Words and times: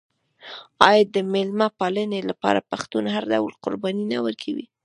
آیا 0.89 1.03
د 1.15 1.17
میلمه 1.33 1.67
پالنې 1.79 2.19
لپاره 2.29 2.67
پښتون 2.71 3.03
هر 3.15 3.23
ډول 3.31 3.53
قرباني 3.63 4.05
نه 4.13 4.19
ورکوي؟ 4.25 4.65